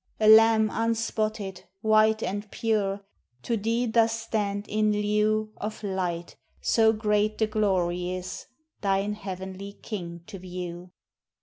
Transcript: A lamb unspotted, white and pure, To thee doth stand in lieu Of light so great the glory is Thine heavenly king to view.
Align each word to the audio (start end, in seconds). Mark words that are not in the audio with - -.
A 0.19 0.27
lamb 0.27 0.71
unspotted, 0.73 1.65
white 1.81 2.23
and 2.23 2.49
pure, 2.49 3.01
To 3.43 3.55
thee 3.55 3.85
doth 3.85 4.09
stand 4.09 4.67
in 4.67 4.91
lieu 4.91 5.51
Of 5.57 5.83
light 5.83 6.37
so 6.59 6.91
great 6.91 7.37
the 7.37 7.45
glory 7.45 8.09
is 8.15 8.47
Thine 8.81 9.13
heavenly 9.13 9.73
king 9.73 10.21
to 10.25 10.39
view. 10.39 10.89